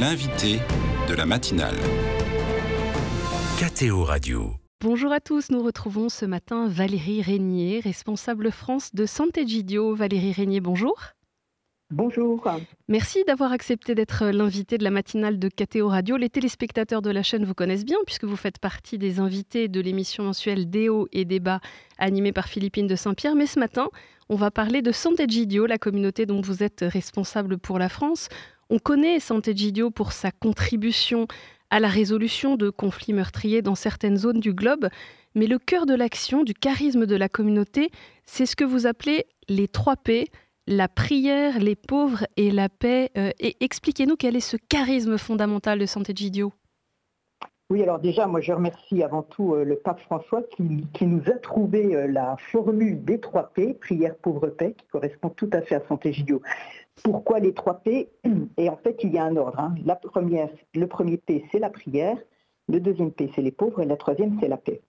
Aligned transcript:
L'invité 0.00 0.60
de 1.08 1.14
la 1.14 1.26
matinale. 1.26 1.74
KTO 3.58 4.04
Radio. 4.04 4.52
Bonjour 4.80 5.10
à 5.10 5.18
tous, 5.18 5.50
nous 5.50 5.60
retrouvons 5.60 6.08
ce 6.08 6.24
matin 6.24 6.68
Valérie 6.68 7.20
Régnier, 7.20 7.80
responsable 7.80 8.52
France 8.52 8.94
de 8.94 9.06
Sant'Egidio. 9.06 9.96
Valérie 9.96 10.30
Régnier, 10.30 10.60
bonjour. 10.60 10.94
Bonjour. 11.90 12.48
Merci 12.86 13.24
d'avoir 13.26 13.50
accepté 13.50 13.96
d'être 13.96 14.26
l'invité 14.26 14.78
de 14.78 14.84
la 14.84 14.90
matinale 14.90 15.40
de 15.40 15.48
KTO 15.48 15.88
Radio. 15.88 16.16
Les 16.16 16.30
téléspectateurs 16.30 17.02
de 17.02 17.10
la 17.10 17.24
chaîne 17.24 17.44
vous 17.44 17.54
connaissent 17.54 17.86
bien 17.86 17.98
puisque 18.06 18.24
vous 18.24 18.36
faites 18.36 18.60
partie 18.60 18.98
des 18.98 19.18
invités 19.18 19.66
de 19.66 19.80
l'émission 19.80 20.22
mensuelle 20.22 20.70
Déo 20.70 21.08
et 21.12 21.24
Débat 21.24 21.60
animée 21.96 22.32
par 22.32 22.46
Philippine 22.46 22.86
de 22.86 22.94
Saint-Pierre. 22.94 23.34
Mais 23.34 23.46
ce 23.46 23.58
matin, 23.58 23.88
on 24.28 24.36
va 24.36 24.52
parler 24.52 24.80
de 24.80 24.92
Sant'Egidio, 24.92 25.66
la 25.66 25.78
communauté 25.78 26.24
dont 26.24 26.40
vous 26.40 26.62
êtes 26.62 26.84
responsable 26.86 27.58
pour 27.58 27.80
la 27.80 27.88
France. 27.88 28.28
On 28.70 28.78
connaît 28.78 29.18
Sant'Egidio 29.18 29.90
pour 29.90 30.12
sa 30.12 30.30
contribution 30.30 31.26
à 31.70 31.80
la 31.80 31.88
résolution 31.88 32.56
de 32.56 32.70
conflits 32.70 33.14
meurtriers 33.14 33.62
dans 33.62 33.74
certaines 33.74 34.18
zones 34.18 34.40
du 34.40 34.52
globe, 34.52 34.88
mais 35.34 35.46
le 35.46 35.58
cœur 35.58 35.86
de 35.86 35.94
l'action, 35.94 36.44
du 36.44 36.54
charisme 36.54 37.06
de 37.06 37.16
la 37.16 37.28
communauté, 37.28 37.90
c'est 38.26 38.46
ce 38.46 38.56
que 38.56 38.64
vous 38.64 38.86
appelez 38.86 39.26
les 39.48 39.68
trois 39.68 39.96
P, 39.96 40.28
la 40.66 40.88
prière, 40.88 41.58
les 41.60 41.76
pauvres 41.76 42.26
et 42.36 42.50
la 42.50 42.68
paix. 42.68 43.10
Euh, 43.16 43.30
et 43.38 43.56
expliquez-nous 43.60 44.16
quel 44.16 44.36
est 44.36 44.40
ce 44.40 44.56
charisme 44.56 45.16
fondamental 45.16 45.78
de 45.78 45.86
Sant'Egidio. 45.86 46.52
Oui, 47.70 47.82
alors 47.82 47.98
déjà, 47.98 48.26
moi 48.26 48.40
je 48.40 48.50
remercie 48.50 49.02
avant 49.02 49.22
tout 49.22 49.54
euh, 49.54 49.62
le 49.62 49.76
pape 49.76 50.00
François 50.00 50.42
qui, 50.42 51.06
nous 51.06 51.22
a 51.26 51.38
trouvé 51.38 51.94
euh, 51.94 52.06
la 52.06 52.34
formule 52.50 53.04
des 53.04 53.20
trois 53.20 53.52
P, 53.52 53.74
prière, 53.74 54.16
pauvre, 54.16 54.48
paix, 54.48 54.74
qui 54.74 54.86
correspond 54.86 55.28
tout 55.28 55.50
à 55.52 55.60
fait 55.60 55.74
à 55.74 55.82
Sant'Egidio. 55.86 56.40
Pourquoi 57.04 57.40
les 57.40 57.52
trois 57.52 57.74
P? 57.74 58.08
Et 58.56 58.70
en 58.70 58.78
fait, 58.78 59.04
il 59.04 59.12
y 59.12 59.18
a 59.18 59.24
un 59.24 59.36
ordre. 59.36 59.60
Hein. 59.60 59.74
Le 60.74 60.86
premier 60.86 61.18
P, 61.18 61.44
c'est 61.52 61.58
la 61.58 61.68
prière. 61.68 62.16
Le 62.68 62.80
deuxième 62.80 63.12
P, 63.12 63.30
c'est 63.34 63.42
les 63.42 63.52
pauvres. 63.52 63.82
Et 63.82 63.86
la 63.86 63.98
troisième, 63.98 64.38
c'est 64.40 64.48
la 64.48 64.56
paix. 64.56 64.80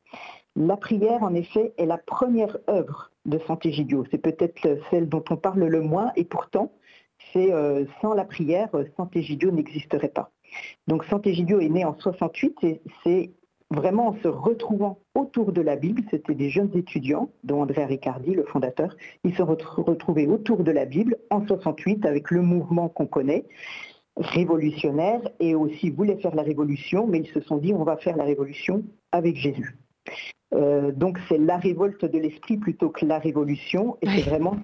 La 0.56 0.78
prière, 0.78 1.22
en 1.22 1.34
effet, 1.34 1.74
est 1.78 1.86
la 1.86 1.98
première 1.98 2.58
œuvre 2.70 3.12
de 3.26 3.40
Sant'Egidio. 3.40 4.06
C'est 4.10 4.18
peut-être 4.20 4.80
celle 4.90 5.10
dont 5.10 5.24
on 5.30 5.36
parle 5.36 5.66
le 5.66 5.82
moins, 5.82 6.14
et 6.16 6.24
pourtant, 6.24 6.72
c'est 7.34 7.52
euh, 7.52 7.84
sans 8.02 8.14
la 8.14 8.24
prière, 8.24 8.70
Sant'Egidio 8.96 9.52
n'existerait 9.52 10.10
pas. 10.10 10.32
Donc 10.88 11.06
Sant'Egidio 11.06 11.60
est 11.60 11.70
né 11.70 11.86
en 11.86 11.98
68 12.00 12.64
et 12.64 12.82
c'est 13.04 13.32
vraiment 13.72 14.08
en 14.08 14.16
se 14.22 14.28
retrouvant 14.28 15.00
autour 15.16 15.52
de 15.52 15.62
la 15.62 15.76
Bible, 15.76 16.02
c'était 16.10 16.34
des 16.34 16.50
jeunes 16.50 16.72
étudiants, 16.76 17.30
dont 17.44 17.62
Andrea 17.62 17.86
Riccardi, 17.86 18.32
le 18.32 18.44
fondateur, 18.44 18.96
ils 19.24 19.36
se 19.36 19.44
retrouvaient 19.44 20.28
autour 20.28 20.64
de 20.64 20.72
la 20.72 20.86
Bible 20.86 21.18
en 21.30 21.46
68 21.46 22.06
avec 22.06 22.32
le 22.32 22.42
mouvement 22.42 22.90
qu'on 22.90 23.06
connaît, 23.06 23.46
révolutionnaire, 24.18 25.22
et 25.40 25.56
aussi 25.56 25.90
voulaient 25.90 26.18
faire 26.18 26.36
la 26.36 26.44
révolution, 26.44 27.08
mais 27.08 27.20
ils 27.20 27.32
se 27.32 27.42
sont 27.42 27.58
dit 27.58 27.74
on 27.74 27.84
va 27.84 27.98
faire 27.98 28.18
la 28.18 28.24
révolution 28.24 28.84
avec 29.12 29.36
Jésus. 29.36 29.78
Euh, 30.56 30.92
donc 30.92 31.20
c'est 31.28 31.38
la 31.38 31.58
révolte 31.58 32.06
de 32.06 32.18
l'esprit 32.18 32.58
plutôt 32.58 32.90
que 32.90 33.06
la 33.06 33.20
révolution, 33.20 33.98
et 34.02 34.08
c'est 34.08 34.30
vraiment 34.30 34.58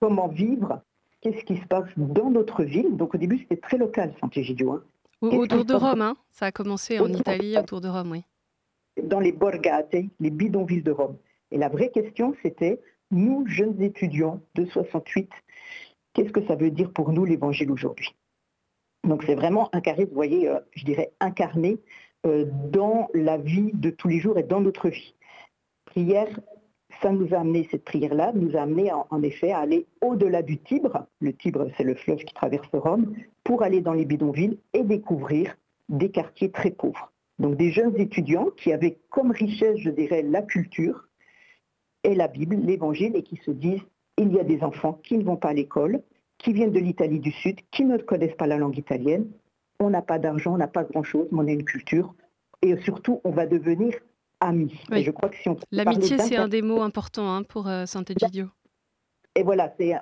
comment 0.00 0.28
vivre, 0.28 0.80
qu'est-ce 1.20 1.44
qui 1.44 1.58
se 1.58 1.66
passe 1.66 1.90
dans 1.96 2.30
notre 2.30 2.64
ville. 2.64 2.96
Donc 2.96 3.14
au 3.14 3.18
début 3.18 3.38
c'était 3.38 3.60
très 3.60 3.76
local, 3.76 4.14
Sant'Egidio. 4.20 4.72
Hein. 4.72 4.82
Autour 5.22 5.64
de 5.64 5.74
Rome, 5.74 6.02
hein 6.02 6.16
ça 6.30 6.46
a 6.46 6.52
commencé 6.52 6.98
en 6.98 7.12
Italie, 7.12 7.56
autour 7.56 7.80
de 7.80 7.88
Rome, 7.88 8.10
oui. 8.10 8.24
Dans 9.02 9.20
les 9.20 9.32
borgate, 9.32 9.94
les 10.20 10.30
bidonvilles 10.30 10.82
de 10.82 10.90
Rome. 10.90 11.16
Et 11.50 11.58
la 11.58 11.68
vraie 11.68 11.90
question, 11.90 12.34
c'était, 12.42 12.80
nous, 13.10 13.46
jeunes 13.46 13.80
étudiants 13.80 14.40
de 14.54 14.66
68, 14.66 15.30
qu'est-ce 16.12 16.32
que 16.32 16.44
ça 16.46 16.56
veut 16.56 16.70
dire 16.70 16.92
pour 16.92 17.12
nous 17.12 17.24
l'évangile 17.24 17.70
aujourd'hui? 17.70 18.14
Donc 19.04 19.24
c'est 19.24 19.34
vraiment 19.34 19.68
un 19.74 19.80
carré, 19.80 20.04
vous 20.04 20.14
voyez, 20.14 20.48
euh, 20.48 20.60
je 20.72 20.84
dirais 20.84 21.12
incarné 21.20 21.78
euh, 22.26 22.46
dans 22.70 23.08
la 23.14 23.36
vie 23.36 23.70
de 23.74 23.90
tous 23.90 24.08
les 24.08 24.20
jours 24.20 24.38
et 24.38 24.44
dans 24.44 24.60
notre 24.60 24.88
vie. 24.88 25.14
Prière, 25.86 26.28
ça 27.02 27.10
nous 27.10 27.34
a 27.34 27.38
amené, 27.38 27.66
cette 27.70 27.84
prière-là, 27.84 28.32
nous 28.34 28.56
a 28.56 28.62
amené 28.62 28.92
en, 28.92 29.22
effet 29.22 29.50
à 29.50 29.58
aller 29.58 29.86
au-delà 30.00 30.42
du 30.42 30.58
Tibre. 30.58 31.06
Le 31.20 31.32
Tibre, 31.32 31.68
c'est 31.76 31.82
le 31.82 31.94
fleuve 31.94 32.18
qui 32.18 32.32
traverse 32.32 32.68
Rome, 32.72 33.14
pour 33.42 33.62
aller 33.62 33.80
dans 33.80 33.92
les 33.92 34.04
bidonvilles 34.04 34.58
et 34.72 34.84
découvrir 34.84 35.56
des 35.88 36.10
quartiers 36.10 36.50
très 36.50 36.70
pauvres. 36.70 37.10
Donc 37.38 37.56
des 37.56 37.72
jeunes 37.72 37.98
étudiants 37.98 38.50
qui 38.56 38.72
avaient 38.72 38.98
comme 39.10 39.32
richesse, 39.32 39.78
je 39.78 39.90
dirais, 39.90 40.22
la 40.22 40.42
culture 40.42 41.08
et 42.04 42.14
la 42.14 42.28
Bible, 42.28 42.56
l'Évangile, 42.56 43.16
et 43.16 43.22
qui 43.22 43.36
se 43.36 43.50
disent, 43.50 43.82
il 44.16 44.32
y 44.32 44.38
a 44.38 44.44
des 44.44 44.62
enfants 44.62 45.00
qui 45.02 45.18
ne 45.18 45.24
vont 45.24 45.36
pas 45.36 45.48
à 45.48 45.54
l'école, 45.54 46.02
qui 46.38 46.52
viennent 46.52 46.72
de 46.72 46.78
l'Italie 46.78 47.20
du 47.20 47.32
Sud, 47.32 47.60
qui 47.70 47.84
ne 47.84 47.96
connaissent 47.98 48.36
pas 48.36 48.46
la 48.46 48.58
langue 48.58 48.78
italienne. 48.78 49.26
On 49.80 49.90
n'a 49.90 50.02
pas 50.02 50.18
d'argent, 50.18 50.54
on 50.54 50.58
n'a 50.58 50.68
pas 50.68 50.84
grand-chose, 50.84 51.26
mais 51.32 51.38
on 51.40 51.46
a 51.48 51.52
une 51.52 51.64
culture. 51.64 52.14
Et 52.62 52.76
surtout, 52.82 53.20
on 53.24 53.30
va 53.30 53.46
devenir 53.46 53.94
amis. 54.42 54.78
je 54.90 55.10
crois 55.10 55.28
que 55.28 55.36
si 55.36 55.48
on 55.48 55.56
L'amitié, 55.70 56.18
c'est 56.18 56.36
un 56.36 56.48
des 56.48 56.62
mots 56.62 56.82
importants 56.82 57.34
hein, 57.34 57.42
pour 57.42 57.68
euh, 57.68 57.86
Sant'Egidio. 57.86 58.46
Et 59.34 59.42
voilà, 59.42 59.72
c'est 59.78 59.94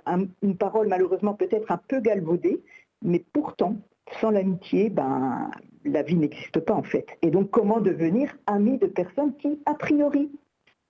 une 0.43 0.57
parole 0.57 0.89
malheureusement 0.89 1.35
peut-être 1.35 1.71
un 1.71 1.77
peu 1.77 2.01
galvaudée, 2.01 2.63
mais 3.03 3.25
pourtant, 3.33 3.77
sans 4.21 4.31
l'amitié, 4.31 4.91
ben, 4.91 5.51
la 5.85 6.03
vie 6.03 6.17
n'existe 6.17 6.59
pas 6.59 6.75
en 6.75 6.83
fait. 6.83 7.07
Et 7.23 7.31
donc, 7.31 7.51
comment 7.51 7.81
devenir 7.81 8.37
amis 8.47 8.79
de 8.79 8.87
personnes 8.87 9.37
qui, 9.37 9.61
a 9.67 9.75
priori, 9.75 10.31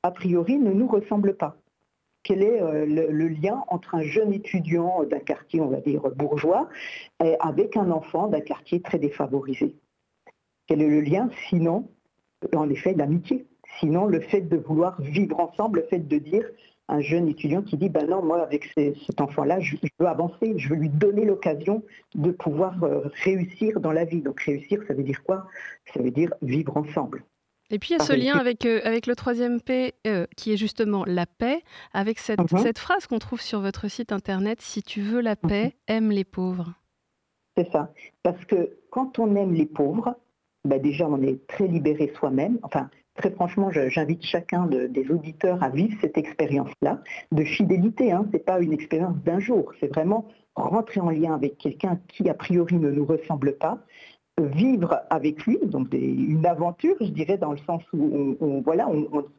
a 0.02 0.10
priori, 0.10 0.58
ne 0.58 0.72
nous 0.72 0.88
ressemblent 0.88 1.36
pas? 1.36 1.56
Quel 2.22 2.42
est 2.42 2.62
euh, 2.62 2.86
le, 2.86 3.28
lien 3.28 3.62
entre 3.68 3.94
un 3.94 4.02
jeune 4.02 4.32
étudiant 4.32 5.04
d'un 5.04 5.20
quartier, 5.20 5.60
on 5.60 5.68
va 5.68 5.80
dire, 5.80 6.02
bourgeois, 6.16 6.68
et 7.22 7.36
avec 7.40 7.76
un 7.76 7.90
enfant 7.90 8.28
d'un 8.28 8.40
quartier 8.40 8.80
très 8.80 8.98
défavorisé? 8.98 9.74
Quel 10.66 10.82
est 10.82 10.88
le 10.88 11.00
lien 11.00 11.30
Sinon, 11.48 11.88
en 12.54 12.68
effet, 12.70 12.94
l'amitié. 12.94 13.46
Sinon, 13.78 14.06
le 14.06 14.20
fait 14.20 14.42
de 14.42 14.56
vouloir 14.56 15.00
vivre 15.00 15.38
ensemble, 15.40 15.80
le 15.80 15.86
fait 15.86 16.06
de 16.06 16.18
dire 16.18 16.44
un 16.88 17.00
jeune 17.00 17.28
étudiant 17.28 17.62
qui 17.62 17.76
dit 17.76 17.88
ben 17.88 18.08
non, 18.08 18.22
moi, 18.22 18.42
avec 18.42 18.68
cet 18.74 19.20
enfant-là, 19.20 19.60
je, 19.60 19.76
veux 19.98 20.06
avancer, 20.06 20.54
je 20.56 20.68
veux 20.68 20.76
lui 20.76 20.88
donner 20.88 21.24
l'occasion 21.24 21.82
de 22.14 22.30
pouvoir 22.32 22.82
euh, 22.82 23.02
réussir 23.22 23.80
dans 23.80 23.92
la 23.92 24.04
vie. 24.04 24.22
Donc, 24.22 24.40
réussir, 24.40 24.82
ça 24.88 24.94
veut 24.94 25.04
dire 25.04 25.22
quoi? 25.22 25.46
Ça 25.94 26.02
veut 26.02 26.10
dire 26.10 26.32
vivre 26.42 26.76
ensemble. 26.76 27.24
Et 27.72 27.78
puis 27.78 27.90
il 27.90 27.98
y 27.98 28.00
a 28.00 28.04
ce 28.04 28.12
lien 28.12 28.36
avec, 28.36 28.66
euh, 28.66 28.80
avec 28.82 29.06
le 29.06 29.14
troisième 29.14 29.60
P, 29.60 29.94
euh, 30.06 30.26
qui 30.36 30.52
est 30.52 30.56
justement 30.56 31.04
la 31.06 31.26
paix, 31.26 31.62
avec 31.92 32.18
cette, 32.18 32.40
mhm. 32.52 32.58
cette 32.58 32.80
phrase 32.80 33.06
qu'on 33.06 33.20
trouve 33.20 33.40
sur 33.40 33.60
votre 33.60 33.88
site 33.88 34.10
internet, 34.10 34.60
si 34.60 34.82
tu 34.82 35.00
veux 35.00 35.20
la 35.20 35.36
paix, 35.36 35.66
mhm. 35.66 35.72
aime 35.86 36.10
les 36.10 36.24
pauvres. 36.24 36.74
C'est 37.56 37.70
ça. 37.70 37.92
Parce 38.24 38.44
que 38.44 38.76
quand 38.90 39.20
on 39.20 39.36
aime 39.36 39.54
les 39.54 39.66
pauvres, 39.66 40.16
bah, 40.64 40.78
déjà 40.78 41.08
on 41.08 41.22
est 41.22 41.46
très 41.46 41.66
libéré 41.66 42.12
soi-même. 42.16 42.58
Enfin, 42.62 42.90
très 43.16 43.30
franchement, 43.30 43.70
j'invite 43.70 44.24
chacun 44.24 44.66
des 44.66 45.10
auditeurs 45.10 45.62
à 45.62 45.68
vivre 45.68 45.96
cette 46.00 46.18
expérience-là 46.18 47.02
de 47.32 47.44
fidélité. 47.44 48.12
Hein. 48.12 48.24
Ce 48.28 48.32
n'est 48.32 48.42
pas 48.42 48.60
une 48.60 48.72
expérience 48.72 49.16
d'un 49.24 49.40
jour, 49.40 49.72
c'est 49.80 49.88
vraiment 49.88 50.26
rentrer 50.56 51.00
en 51.00 51.10
lien 51.10 51.34
avec 51.34 51.58
quelqu'un 51.58 51.98
qui 52.08 52.28
a 52.28 52.34
priori 52.34 52.76
ne 52.76 52.90
nous 52.90 53.04
ressemble 53.04 53.56
pas, 53.56 53.78
vivre 54.38 55.00
avec 55.10 55.44
lui, 55.44 55.58
donc 55.62 55.88
une 55.92 56.46
aventure, 56.46 56.96
je 57.00 57.06
dirais, 57.06 57.36
dans 57.36 57.52
le 57.52 57.58
sens 57.58 57.82
où 57.92 58.36
on, 58.40 58.60
voilà, 58.62 58.88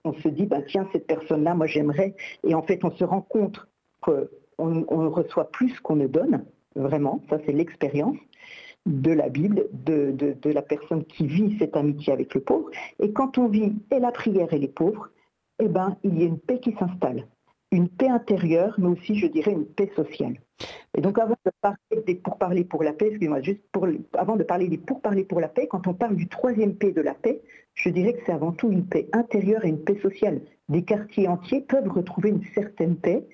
on, 0.04 0.14
se 0.14 0.28
dit, 0.28 0.46
bah, 0.46 0.62
tiens, 0.68 0.88
cette 0.92 1.08
personne-là, 1.08 1.56
moi 1.56 1.66
j'aimerais, 1.68 2.16
et 2.46 2.54
en 2.54 2.62
fait 2.62 2.84
on 2.84 2.92
se 2.92 3.04
rend 3.04 3.22
compte 3.22 3.66
qu'on 4.02 4.28
on 4.60 5.10
reçoit 5.10 5.50
plus 5.52 5.80
qu'on 5.80 5.96
ne 5.96 6.08
donne, 6.08 6.46
vraiment, 6.76 7.22
ça 7.30 7.38
c'est 7.46 7.52
l'expérience 7.52 8.18
de 8.86 9.12
la 9.12 9.30
Bible, 9.30 9.68
de, 9.72 10.36
la 10.50 10.62
personne 10.62 11.06
qui 11.06 11.28
vit 11.28 11.58
cette 11.60 11.76
amitié 11.76 12.14
avec 12.14 12.34
le 12.34 12.42
pauvre. 12.42 12.70
Et 13.00 13.12
quand 13.12 13.38
on 13.38 13.48
vit 13.48 13.74
et 13.92 14.00
la 14.00 14.12
prière 14.12 14.54
et 14.54 14.60
les 14.60 14.68
pauvres, 14.68 15.10
eh 15.60 15.68
ben, 15.68 15.98
il 16.04 16.20
y 16.20 16.24
a 16.24 16.28
une 16.28 16.40
paix 16.40 16.60
qui 16.60 16.74
s'installe. 16.74 17.28
Une 17.72 17.88
paix 17.88 18.10
intérieure, 18.10 18.76
mais 18.80 18.88
aussi, 18.88 19.16
je 19.16 19.28
dirais, 19.28 19.52
une 19.52 19.66
paix 19.66 19.92
sociale. 19.96 20.36
Et 20.98 21.02
donc, 21.02 21.18
avant 21.20 21.38
de 21.46 21.52
parler 21.62 22.04
des 22.06 22.16
pourparlers 22.16 22.66
pour 22.66 22.84
la 22.84 22.92
paix, 22.92 23.08
excusez-moi, 23.08 23.42
juste 23.42 23.62
avant 24.18 24.36
de 24.36 24.44
parler 24.44 24.68
des 24.68 24.78
pourparlers 24.78 25.24
pour 25.24 25.40
la 25.40 25.48
paix, 25.48 25.68
quand 25.68 25.88
on 25.88 25.94
parle 25.94 26.16
du 26.16 26.28
troisième 26.28 26.76
paix 26.76 26.92
de 26.92 27.02
la 27.02 27.14
paix, 27.14 27.42
je 27.76 27.90
dirais 27.90 28.14
que 28.14 28.20
c'est 28.26 28.34
avant 28.34 28.52
tout 28.52 28.70
une 28.72 28.86
paix 28.86 29.08
intérieure 29.14 29.64
et 29.64 29.70
une 29.70 29.84
paix 29.84 30.00
sociale. 30.02 30.42
Des 30.68 30.84
quartiers 30.84 31.28
entiers 31.28 31.62
peuvent 31.62 31.88
retrouver 31.88 32.30
une 32.30 32.44
certaine 32.54 32.98
paix 32.98 33.26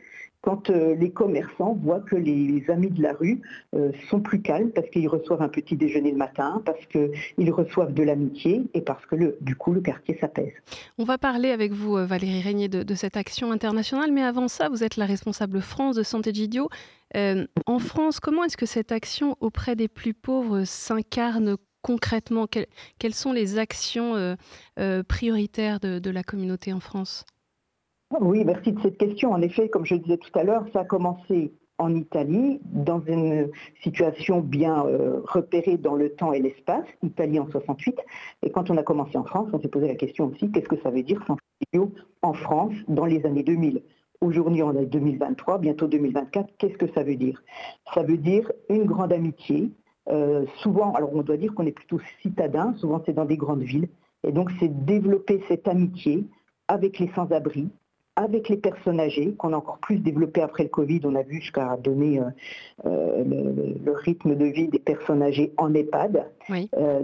quand 0.47 0.69
euh, 0.69 0.95
les 0.95 1.11
commerçants 1.11 1.77
voient 1.83 1.99
que 1.99 2.15
les, 2.15 2.63
amis 2.69 2.89
de 2.89 3.01
la 3.01 3.11
rue 3.11 3.41
euh, 3.75 3.91
sont 4.09 4.21
plus 4.21 4.41
calmes 4.41 4.69
parce 4.71 4.89
qu'ils 4.91 5.09
reçoivent 5.09 5.41
un 5.41 5.49
petit 5.49 5.75
déjeuner 5.75 6.09
le 6.11 6.15
matin, 6.17 6.61
parce 6.65 6.85
qu'ils 6.85 7.51
reçoivent 7.51 7.93
de 7.93 8.01
l'amitié 8.01 8.63
et 8.73 8.79
parce 8.79 9.05
que 9.07 9.17
le, 9.17 9.37
du 9.41 9.57
coup 9.57 9.73
le 9.73 9.81
quartier 9.81 10.17
s'apaise. 10.21 10.53
On 10.97 11.03
va 11.03 11.17
parler 11.17 11.51
avec 11.51 11.73
vous, 11.73 11.97
euh, 11.97 12.05
Valérie 12.05 12.39
Régnier, 12.39 12.69
de, 12.69 12.95
cette 12.95 13.17
action 13.17 13.51
internationale, 13.51 14.13
mais 14.13 14.23
avant 14.23 14.47
ça, 14.47 14.69
vous 14.69 14.85
êtes 14.85 14.95
la 14.95 15.05
responsable 15.05 15.59
France 15.59 15.97
de 15.97 16.03
Santé 16.03 16.33
Gidio. 16.33 16.69
en 17.13 17.79
France, 17.79 18.21
comment 18.21 18.45
est-ce 18.45 18.55
que 18.55 18.65
cette 18.65 18.93
action 18.93 19.35
auprès 19.41 19.75
des 19.75 19.89
plus 19.89 20.13
pauvres 20.13 20.63
s'incarne 20.63 21.57
concrètement? 21.81 22.47
Quelles, 22.47 23.13
sont 23.13 23.33
les 23.33 23.57
actions 23.57 24.37
prioritaires 25.09 25.81
de 25.81 26.09
la 26.09 26.23
communauté 26.23 26.71
en 26.71 26.79
France? 26.79 27.25
Oui, 28.21 28.43
merci 28.45 28.71
de 28.71 28.81
cette 28.81 28.97
question. 28.97 29.31
En 29.31 29.41
effet, 29.41 29.69
comme 29.69 29.85
je 29.85 29.95
disais 29.95 30.17
tout 30.17 30.37
à 30.37 30.43
l'heure, 30.43 30.65
ça 30.73 30.81
a 30.81 30.85
commencé 30.85 31.51
en 31.77 31.93
Italie, 31.93 32.59
dans 32.65 33.01
une 33.01 33.51
situation 33.83 34.41
bien 34.41 34.85
euh, 34.85 35.21
repérée 35.25 35.77
dans 35.77 35.93
le 35.93 36.09
temps 36.09 36.33
et 36.33 36.39
l'espace, 36.39 36.85
Italie 37.03 37.39
en 37.39 37.47
68. 37.49 37.99
Et 38.41 38.49
quand 38.49 38.71
on 38.71 38.77
a 38.77 38.83
commencé 38.83 39.17
en 39.17 39.23
France, 39.23 39.49
on 39.53 39.61
s'est 39.61 39.67
posé 39.67 39.87
la 39.87 39.95
question 39.95 40.25
aussi, 40.25 40.51
qu'est-ce 40.51 40.67
que 40.67 40.81
ça 40.81 40.89
veut 40.89 41.03
dire 41.03 41.23
Santé 41.27 41.41
Gidio 41.61 41.91
en 42.23 42.33
France 42.33 42.73
dans 42.87 43.05
les 43.05 43.25
années 43.25 43.43
2000 43.43 43.83
Aujourd'hui, 44.21 44.63
on 44.63 44.75
est 44.75 44.87
2023, 44.87 45.59
bientôt 45.59 45.87
2024. 45.87 46.49
Qu'est-ce 46.57 46.77
que 46.77 46.91
ça 46.93 47.03
veut 47.03 47.15
dire? 47.15 47.43
Ça 47.93 48.01
veut 48.01 48.17
dire 48.17 48.51
une 48.69 48.85
grande 48.85 49.13
amitié. 49.13 49.69
Euh, 50.09 50.45
souvent, 50.63 50.93
alors 50.93 51.13
on 51.13 51.21
doit 51.21 51.37
dire 51.37 51.53
qu'on 51.53 51.67
est 51.67 51.71
plutôt 51.71 51.99
citadin, 52.23 52.73
souvent 52.77 53.03
c'est 53.05 53.13
dans 53.13 53.25
des 53.25 53.37
grandes 53.37 53.61
villes. 53.61 53.89
Et 54.23 54.31
donc, 54.31 54.49
c'est 54.59 54.85
développer 54.85 55.43
cette 55.47 55.67
amitié 55.67 56.25
avec 56.67 56.97
les 56.97 57.09
sans-abri, 57.09 57.69
avec 58.17 58.49
les 58.49 58.57
personnes 58.57 58.99
âgées, 58.99 59.35
qu'on 59.35 59.53
a 59.53 59.57
encore 59.57 59.77
plus 59.77 59.99
développé 59.99 60.41
après 60.41 60.63
le 60.63 60.69
Covid. 60.69 61.01
On 61.05 61.15
a 61.15 61.21
vu 61.21 61.39
jusqu'à 61.39 61.77
donner 61.77 62.19
euh, 62.19 62.23
euh, 62.85 63.23
le, 63.23 63.91
rythme 63.93 64.35
de 64.35 64.45
vie 64.45 64.67
des 64.67 64.79
personnes 64.79 65.21
âgées 65.21 65.53
en 65.57 65.73
EHPAD. 65.73 66.25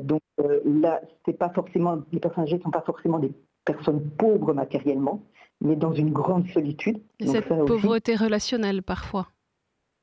donc 0.01 0.21
là, 0.65 0.99
c'est 1.25 1.37
pas 1.37 1.49
forcément, 1.49 1.99
les 2.11 2.19
personnes 2.19 2.43
âgées 2.45 2.57
ne 2.57 2.63
sont 2.63 2.71
pas 2.71 2.81
forcément 2.81 3.19
des 3.19 3.31
personnes 3.63 4.01
pauvres 4.17 4.53
matériellement, 4.53 5.21
mais 5.61 5.75
dans 5.75 5.93
une 5.93 6.11
grande 6.11 6.47
solitude. 6.49 6.99
cette 7.21 7.47
pauvreté 7.47 8.15
relationnelle 8.15 8.81
parfois. 8.81 9.27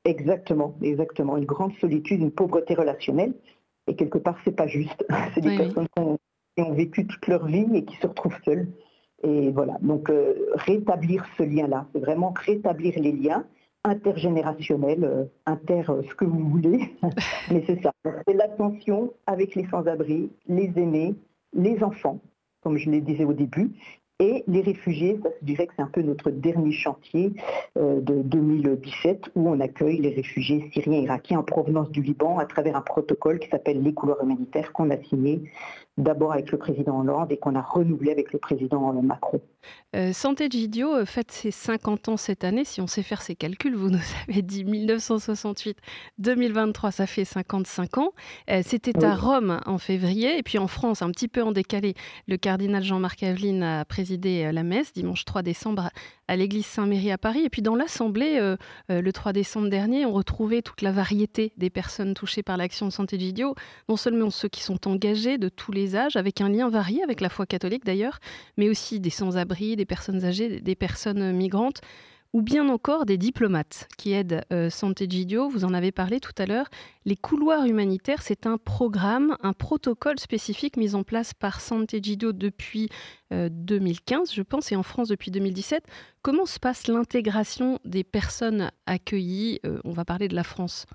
Exactement, 0.05 0.75
exactement. 0.81 1.37
Une 1.37 1.45
grande 1.45 1.73
solitude, 1.75 2.21
une 2.21 2.31
pauvreté 2.31 2.73
relationnelle. 2.73 3.33
Et 3.87 3.95
quelque 3.95 4.17
part, 4.17 4.37
c'est 4.43 4.55
pas 4.55 4.67
juste. 4.67 5.05
C'est 5.33 5.41
des 5.41 5.57
personnes 5.57 5.87
qui 5.95 6.01
ont, 6.01 6.73
vécu 6.73 7.07
toute 7.07 7.27
leur 7.27 7.45
vie 7.47 7.65
et 7.73 7.85
qui 7.85 7.95
se 7.97 8.07
retrouvent 8.07 8.37
seules. 8.45 8.67
Et 9.23 9.51
voilà. 9.51 9.77
Donc, 9.81 10.09
euh, 10.09 10.33
rétablir 10.53 11.25
ce 11.37 11.43
lien-là, 11.43 11.87
c'est 11.93 11.99
vraiment 11.99 12.33
rétablir 12.35 12.93
les 12.97 13.11
liens 13.11 13.45
intergénérationnels, 13.83 15.03
euh, 15.03 15.25
inter, 15.45 15.83
euh, 15.89 16.01
ce 16.09 16.15
que 16.15 16.25
vous 16.25 16.49
voulez. 16.49 16.95
Mais 17.51 17.63
c'est 17.65 17.81
ça. 17.81 17.91
C'est 18.27 18.33
l'attention 18.33 19.13
avec 19.27 19.55
les 19.55 19.65
sans-abri, 19.67 20.31
les 20.47 20.71
aînés, 20.75 21.15
les 21.53 21.83
enfants, 21.83 22.19
comme 22.61 22.77
je 22.77 22.89
le 22.89 23.01
disais 23.01 23.25
au 23.25 23.33
début, 23.33 23.71
et 24.21 24.43
les 24.47 24.61
réfugiés, 24.61 25.19
ça 25.23 25.29
je 25.41 25.45
dirais 25.45 25.65
que 25.65 25.73
c'est 25.75 25.81
un 25.81 25.87
peu 25.87 26.03
notre 26.03 26.29
dernier 26.29 26.71
chantier 26.71 27.33
euh, 27.77 27.99
de 28.01 28.21
2017 28.21 29.31
où 29.35 29.49
on 29.49 29.59
accueille 29.59 29.97
les 29.97 30.13
réfugiés 30.13 30.69
syriens 30.73 30.99
et 30.99 31.03
irakiens 31.03 31.39
en 31.39 31.43
provenance 31.43 31.89
du 31.89 32.03
Liban 32.03 32.37
à 32.37 32.45
travers 32.45 32.75
un 32.75 32.81
protocole 32.81 33.39
qui 33.39 33.49
s'appelle 33.49 33.81
les 33.81 33.93
couloirs 33.93 34.23
humanitaires 34.23 34.71
qu'on 34.73 34.91
a 34.91 34.97
signé 35.09 35.41
d'abord 35.97 36.33
avec 36.33 36.51
le 36.51 36.59
président 36.59 36.99
Hollande 36.99 37.31
et 37.31 37.37
qu'on 37.37 37.55
a 37.55 37.61
renouvelé 37.61 38.11
avec 38.11 38.31
le 38.31 38.37
président 38.37 38.93
Macron. 39.01 39.41
Euh, 39.95 40.13
Santé 40.13 40.47
Gidio 40.49 40.95
euh, 40.95 41.05
fête 41.05 41.31
ses 41.31 41.51
50 41.51 42.09
ans 42.09 42.17
cette 42.17 42.43
année. 42.43 42.63
Si 42.63 42.79
on 42.79 42.87
sait 42.87 43.03
faire 43.03 43.21
ses 43.21 43.35
calculs, 43.35 43.75
vous 43.75 43.89
nous 43.89 43.99
avez 44.29 44.41
dit 44.41 44.63
1968, 44.63 45.77
2023, 46.17 46.91
ça 46.91 47.07
fait 47.07 47.25
55 47.25 47.97
ans. 47.97 48.11
Euh, 48.49 48.61
c'était 48.65 49.03
à 49.03 49.15
Rome 49.15 49.59
en 49.65 49.77
février 49.77 50.37
et 50.37 50.43
puis 50.43 50.57
en 50.57 50.67
France, 50.67 51.01
un 51.01 51.11
petit 51.11 51.27
peu 51.27 51.43
en 51.43 51.51
décalé. 51.51 51.93
Le 52.27 52.37
cardinal 52.37 52.83
Jean-Marc 52.83 53.23
Aveline 53.23 53.63
a 53.63 53.85
présidé 53.85 54.51
la 54.51 54.63
messe 54.63 54.93
dimanche 54.93 55.25
3 55.25 55.41
décembre 55.41 55.89
à 56.27 56.35
l'église 56.37 56.65
Saint-Méry 56.65 57.11
à 57.11 57.17
Paris. 57.17 57.43
Et 57.43 57.49
puis 57.49 57.61
dans 57.61 57.75
l'Assemblée, 57.75 58.39
le 58.89 59.11
3 59.11 59.33
décembre 59.33 59.69
dernier, 59.69 60.05
on 60.05 60.13
retrouvait 60.13 60.61
toute 60.61 60.81
la 60.81 60.91
variété 60.91 61.51
des 61.57 61.69
personnes 61.69 62.13
touchées 62.13 62.43
par 62.43 62.57
l'action 62.57 62.87
de 62.87 62.91
Santé 62.91 63.19
Gidio, 63.19 63.55
non 63.89 63.97
seulement 63.97 64.29
ceux 64.29 64.47
qui 64.47 64.63
sont 64.63 64.87
engagés 64.87 65.37
de 65.37 65.49
tous 65.49 65.71
les 65.71 65.95
âges, 65.95 66.15
avec 66.15 66.41
un 66.41 66.49
lien 66.49 66.69
varié 66.69 67.03
avec 67.03 67.21
la 67.21 67.29
foi 67.29 67.45
catholique 67.45 67.85
d'ailleurs, 67.85 68.19
mais 68.57 68.69
aussi 68.69 68.99
des 68.99 69.09
sans-abri, 69.09 69.50
des 69.51 69.85
personnes 69.85 70.23
âgées, 70.25 70.61
des 70.61 70.75
personnes 70.75 71.31
migrantes 71.33 71.81
ou 72.33 72.41
bien 72.41 72.69
encore 72.69 73.05
des 73.05 73.17
diplomates 73.17 73.89
qui 73.97 74.13
aident 74.13 74.41
euh, 74.53 74.69
Santé 74.69 75.05
Gidio. 75.09 75.49
Vous 75.49 75.65
en 75.65 75.73
avez 75.73 75.91
parlé 75.91 76.19
tout 76.19 76.33
à 76.37 76.45
l'heure. 76.45 76.67
Les 77.05 77.17
couloirs 77.17 77.65
humanitaires, 77.65 78.21
c'est 78.21 78.47
un 78.47 78.57
programme, 78.57 79.35
un 79.43 79.53
protocole 79.53 80.17
spécifique 80.17 80.77
mis 80.77 80.95
en 80.95 81.03
place 81.03 81.33
par 81.33 81.59
Santé 81.59 81.99
Gidio 82.01 82.31
depuis 82.31 82.89
2015, 83.31 84.29
euh, 84.29 84.33
je 84.33 84.41
pense, 84.41 84.71
et 84.71 84.75
en 84.75 84.83
France 84.83 85.09
depuis 85.09 85.31
2017. 85.31 85.83
Comment 86.21 86.45
se 86.45 86.59
passe 86.59 86.87
l'intégration 86.87 87.79
des 87.83 88.03
personnes 88.03 88.71
accueillies 88.85 89.59
euh, 89.65 89.79
On 89.83 89.91
va 89.91 90.05
parler 90.05 90.27
de 90.27 90.35
la 90.35 90.43
France. 90.43 90.85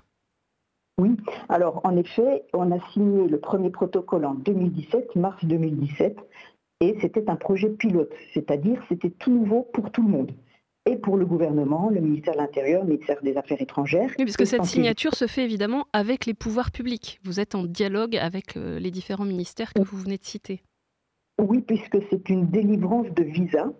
Oui, 0.99 1.15
alors 1.47 1.81
en 1.83 1.95
effet, 1.95 2.43
on 2.53 2.71
a 2.71 2.79
signé 2.91 3.27
le 3.27 3.39
premier 3.39 3.69
protocole 3.69 4.25
en 4.25 4.33
2017, 4.33 5.15
mars 5.15 5.45
2017, 5.45 6.17
et 6.79 6.95
c'était 7.01 7.29
un 7.29 7.35
projet 7.35 7.69
pilote, 7.69 8.13
c'est-à-dire 8.33 8.81
c'était 8.87 9.09
tout 9.09 9.31
nouveau 9.31 9.63
pour 9.73 9.91
tout 9.91 10.03
le 10.03 10.09
monde. 10.09 10.31
Et 10.85 10.95
pour 10.95 11.17
le 11.17 11.25
gouvernement, 11.25 11.89
le 11.89 11.99
ministère 11.99 12.33
de 12.33 12.39
l'Intérieur, 12.39 12.83
le 12.83 12.89
ministère 12.91 13.21
des 13.21 13.35
Affaires 13.35 13.61
étrangères. 13.61 14.09
Oui, 14.17 14.23
parce 14.23 14.37
que 14.37 14.45
cette 14.45 14.63
signature 14.63 15.15
se 15.15 15.27
fait 15.27 15.43
évidemment 15.43 15.87
avec 15.91 16.25
les 16.25 16.33
pouvoirs 16.33 16.71
publics. 16.71 17.19
Vous 17.23 17.41
êtes 17.41 17.55
en 17.55 17.63
dialogue 17.63 18.15
avec 18.15 18.55
euh, 18.55 18.79
les 18.79 18.89
différents 18.89 19.25
ministères 19.25 19.73
que 19.73 19.81
vous 19.81 19.97
venez 19.97 20.17
de 20.17 20.23
citer. 20.23 20.61
Oui, 21.41 21.61
puisque 21.61 21.97
c'est 22.09 22.29
une 22.29 22.47
délivrance 22.47 23.07
de 23.13 23.23
visa, 23.23 23.73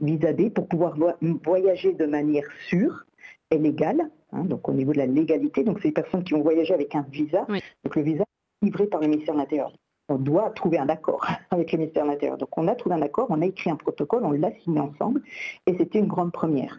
visa 0.00 0.32
D, 0.32 0.48
pour 0.48 0.66
pouvoir 0.66 0.96
voyager 1.44 1.92
de 1.92 2.06
manière 2.06 2.46
sûre 2.68 3.04
et 3.50 3.58
légale, 3.58 4.10
hein, 4.32 4.44
donc 4.44 4.66
au 4.66 4.72
niveau 4.72 4.92
de 4.92 4.98
la 4.98 5.06
légalité. 5.06 5.64
Donc 5.64 5.80
c'est 5.82 5.88
des 5.88 5.94
personnes 5.94 6.24
qui 6.24 6.32
ont 6.32 6.42
voyagé 6.42 6.72
avec 6.72 6.94
un 6.94 7.04
visa. 7.10 7.46
Donc 7.84 7.94
le 7.94 8.02
visa 8.02 8.22
est 8.22 8.64
livré 8.64 8.86
par 8.86 9.02
le 9.02 9.08
ministère 9.08 9.34
de 9.34 9.40
l'Intérieur 9.40 9.70
on 10.08 10.16
doit 10.16 10.50
trouver 10.50 10.78
un 10.78 10.88
accord 10.88 11.26
avec 11.50 11.72
le 11.72 11.78
ministère 11.78 12.04
de 12.04 12.10
l'Intérieur. 12.10 12.38
Donc 12.38 12.56
on 12.56 12.68
a 12.68 12.74
trouvé 12.74 12.94
un 12.94 13.02
accord, 13.02 13.26
on 13.30 13.40
a 13.40 13.46
écrit 13.46 13.70
un 13.70 13.76
protocole, 13.76 14.24
on 14.24 14.32
l'a 14.32 14.52
signé 14.62 14.80
ensemble, 14.80 15.22
et 15.66 15.76
c'était 15.76 15.98
une 15.98 16.06
grande 16.06 16.32
première. 16.32 16.78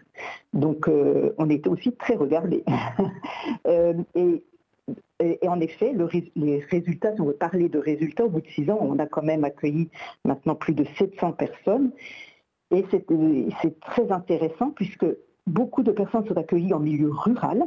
Donc 0.52 0.88
euh, 0.88 1.34
on 1.38 1.50
était 1.50 1.68
aussi 1.68 1.92
très 1.92 2.14
regardés. 2.14 2.64
Euh, 3.66 3.94
et, 5.18 5.48
en 5.48 5.60
effet, 5.60 5.92
les 6.36 6.58
résultats, 6.70 7.14
si 7.14 7.20
on 7.20 7.26
veut 7.26 7.32
parler 7.32 7.68
de 7.68 7.78
résultats, 7.78 8.24
au 8.24 8.28
bout 8.28 8.40
de 8.40 8.48
six 8.48 8.70
ans, 8.70 8.78
on 8.80 8.98
a 8.98 9.06
quand 9.06 9.22
même 9.22 9.44
accueilli 9.44 9.88
maintenant 10.24 10.54
plus 10.54 10.74
de 10.74 10.84
700 10.98 11.32
personnes. 11.32 11.90
Et 12.70 12.84
c'est 12.90 13.80
très 13.80 14.12
intéressant 14.12 14.70
puisque 14.70 15.06
beaucoup 15.46 15.82
de 15.82 15.90
personnes 15.90 16.26
sont 16.26 16.36
accueillies 16.36 16.74
en 16.74 16.80
milieu 16.80 17.10
rural, 17.10 17.64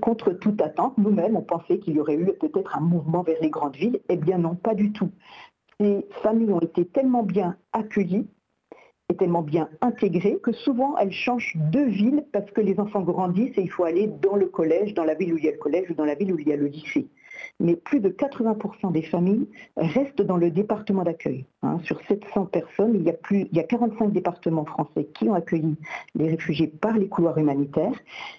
contre 0.00 0.32
toute 0.32 0.60
attente, 0.60 0.96
nous-mêmes, 0.98 1.36
on 1.36 1.42
pensait 1.42 1.78
qu'il 1.78 1.94
y 1.94 2.00
aurait 2.00 2.16
eu 2.16 2.32
peut-être 2.40 2.76
un 2.76 2.80
mouvement 2.80 3.22
vers 3.22 3.38
les 3.40 3.50
grandes 3.50 3.76
villes. 3.76 4.00
Eh 4.08 4.16
bien 4.16 4.38
non, 4.38 4.54
pas 4.54 4.74
du 4.74 4.92
tout. 4.92 5.10
Ces 5.80 6.06
familles 6.22 6.52
ont 6.52 6.60
été 6.60 6.84
tellement 6.84 7.22
bien 7.22 7.56
accueillies 7.72 8.26
et 9.10 9.16
tellement 9.16 9.42
bien 9.42 9.68
intégrées 9.80 10.38
que 10.42 10.52
souvent 10.52 10.96
elles 10.98 11.12
changent 11.12 11.56
de 11.56 11.80
ville 11.80 12.24
parce 12.32 12.50
que 12.50 12.60
les 12.60 12.78
enfants 12.78 13.02
grandissent 13.02 13.56
et 13.56 13.62
il 13.62 13.70
faut 13.70 13.84
aller 13.84 14.06
dans 14.06 14.36
le 14.36 14.46
collège, 14.46 14.94
dans 14.94 15.04
la 15.04 15.14
ville 15.14 15.32
où 15.32 15.38
il 15.38 15.44
y 15.44 15.48
a 15.48 15.52
le 15.52 15.58
collège 15.58 15.90
ou 15.90 15.94
dans 15.94 16.04
la 16.04 16.14
ville 16.14 16.32
où 16.32 16.38
il 16.38 16.48
y 16.48 16.52
a 16.52 16.56
le 16.56 16.66
lycée 16.66 17.08
mais 17.60 17.76
plus 17.76 18.00
de 18.00 18.08
80% 18.08 18.92
des 18.92 19.02
familles 19.02 19.46
restent 19.76 20.22
dans 20.22 20.36
le 20.36 20.50
département 20.50 21.02
d'accueil. 21.02 21.44
Hein. 21.62 21.78
Sur 21.84 22.00
700 22.06 22.46
personnes, 22.46 22.92
il 22.94 23.02
y, 23.02 23.10
a 23.10 23.14
plus, 23.14 23.46
il 23.50 23.56
y 23.56 23.60
a 23.60 23.64
45 23.64 24.12
départements 24.12 24.64
français 24.64 25.08
qui 25.14 25.28
ont 25.28 25.34
accueilli 25.34 25.76
les 26.14 26.28
réfugiés 26.28 26.68
par 26.68 26.96
les 26.96 27.08
couloirs 27.08 27.38
humanitaires. 27.38 27.98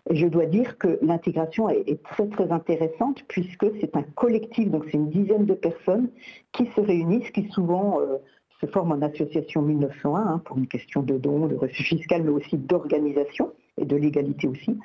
Et 0.10 0.15
je 0.15 0.27
dois 0.27 0.46
dire 0.46 0.77
que 0.77 1.00
l'intégration 1.01 1.70
est, 1.70 2.01
très 2.03 2.27
très 2.27 2.51
intéressante 2.51 3.24
puisque 3.27 3.65
c'est 3.82 3.96
un 3.96 4.03
collectif, 4.03 4.70
donc 4.70 4.86
c'est 4.86 4.98
une 4.98 5.10
dizaine 5.10 5.46
de 5.46 5.53
personnes 5.53 6.10
qui 6.51 6.68
se 6.75 6.82
réunissent, 6.82 7.32
qui 7.32 7.48
souvent... 7.50 8.00
Euh, 8.01 8.18
se 8.62 8.65
forment 8.65 8.91
en 8.91 9.01
association 9.01 9.62
1901 9.62 10.20
hein, 10.20 10.41
pour 10.44 10.58
une 10.58 10.68
question 10.68 11.01
de 11.01 11.18
dons, 11.18 11.48
de 11.48 11.56
reçu 11.56 11.82
fiscal, 11.84 12.24
mais 12.24 12.29
aussi 12.29 12.58
d'organisation 12.58 13.53
et 13.77 13.86
de 13.86 13.96
légalité 13.96 14.50
aussi 14.50 14.77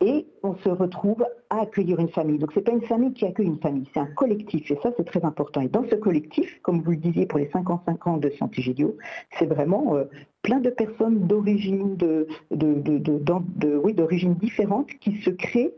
et 0.00 0.26
on 0.42 0.54
se 0.56 0.68
retrouve 0.68 1.24
à 1.50 1.60
accueillir 1.60 2.00
une 2.00 2.08
famille. 2.08 2.38
Donc 2.38 2.52
ce 2.52 2.58
n'est 2.58 2.64
pas 2.64 2.72
une 2.72 2.86
famille 2.86 3.12
qui 3.12 3.26
accueille 3.26 3.46
une 3.46 3.60
famille, 3.60 3.88
c'est 3.92 4.00
un 4.00 4.06
collectif 4.06 4.70
et 4.70 4.78
ça 4.82 4.90
c'est 4.96 5.04
très 5.04 5.24
important. 5.24 5.60
Et 5.60 5.68
dans 5.68 5.84
ce 5.88 5.94
collectif, 5.94 6.60
comme 6.62 6.80
vous 6.80 6.92
le 6.92 6.96
disiez 6.96 7.26
pour 7.26 7.38
les 7.38 7.50
55 7.50 8.06
ans 8.06 8.16
de 8.16 8.30
Sant'Egidio, 8.30 8.96
c'est 9.38 9.46
vraiment 9.46 9.96
euh, 9.96 10.04
plein 10.42 10.60
de 10.60 10.70
personnes 10.70 11.26
d'origine 11.26 11.96
de, 11.96 12.26
de, 12.50 13.76
oui, 13.76 13.92
d'origine 13.94 14.34
différente 14.34 14.88
qui 15.00 15.20
se 15.20 15.30
créent 15.30 15.74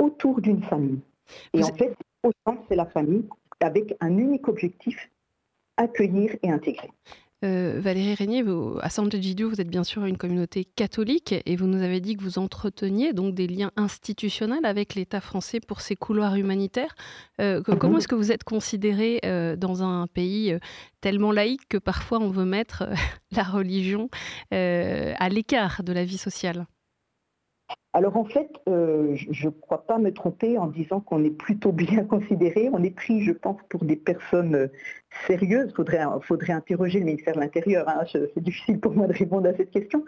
autour 0.00 0.40
d'une 0.40 0.62
famille. 0.62 1.00
Et 1.52 1.64
en 1.64 1.74
fait, 1.74 1.96
au 2.22 2.30
centre, 2.46 2.62
c'est 2.68 2.76
la 2.76 2.86
famille 2.86 3.24
avec 3.60 3.96
un 4.00 4.18
unique 4.18 4.48
objectif, 4.48 5.10
accueillir 5.76 6.36
et 6.42 6.50
intégrer. 6.50 6.90
Euh, 7.44 7.78
Valérie 7.78 8.14
Régnier, 8.14 8.42
à 8.80 8.88
Santo 8.88 9.18
Gidio, 9.20 9.50
vous 9.50 9.60
êtes 9.60 9.68
bien 9.68 9.84
sûr 9.84 10.04
une 10.06 10.16
communauté 10.16 10.64
catholique 10.64 11.34
et 11.44 11.56
vous 11.56 11.66
nous 11.66 11.82
avez 11.82 12.00
dit 12.00 12.16
que 12.16 12.22
vous 12.22 12.38
entreteniez 12.38 13.12
donc 13.12 13.34
des 13.34 13.46
liens 13.46 13.70
institutionnels 13.76 14.64
avec 14.64 14.94
l'État 14.94 15.20
français 15.20 15.60
pour 15.60 15.82
ces 15.82 15.94
couloirs 15.94 16.36
humanitaires. 16.36 16.94
Euh, 17.40 17.62
mhm. 17.66 17.78
Comment 17.78 17.98
est-ce 17.98 18.08
que 18.08 18.14
vous 18.14 18.32
êtes 18.32 18.44
considéré 18.44 19.20
euh, 19.24 19.56
dans 19.56 19.82
un 19.82 20.06
pays 20.06 20.56
tellement 21.02 21.32
laïque 21.32 21.68
que 21.68 21.78
parfois 21.78 22.18
on 22.18 22.30
veut 22.30 22.46
mettre 22.46 22.88
la 23.32 23.42
religion 23.42 24.08
à 24.50 25.28
l'écart 25.28 25.82
de 25.82 25.92
la 25.92 26.04
vie 26.04 26.18
sociale? 26.18 26.66
Alors 27.94 28.16
en 28.16 28.24
fait, 28.24 28.50
euh, 28.68 29.14
je 29.14 29.46
ne 29.46 29.52
crois 29.52 29.86
pas 29.86 29.98
me 29.98 30.12
tromper 30.12 30.58
en 30.58 30.66
disant 30.66 30.98
qu'on 30.98 31.22
est 31.22 31.30
plutôt 31.30 31.70
bien 31.70 32.04
considéré. 32.10 32.68
On 32.72 32.82
est 32.82 32.90
pris, 32.90 33.22
je 33.22 33.30
pense, 33.30 33.60
pour 33.68 33.84
des 33.84 33.94
personnes 33.94 34.56
euh, 34.56 34.66
sérieuses. 35.28 35.68
Il 35.70 35.76
faudrait, 35.76 36.02
faudrait 36.22 36.54
interroger 36.54 36.98
le 36.98 37.04
ministère 37.04 37.36
de 37.36 37.40
l'Intérieur. 37.40 37.88
Hein. 37.88 38.02
C'est 38.12 38.42
difficile 38.42 38.80
pour 38.80 38.92
moi 38.94 39.06
de 39.06 39.12
répondre 39.12 39.48
à 39.48 39.54
cette 39.54 39.70
question. 39.70 40.04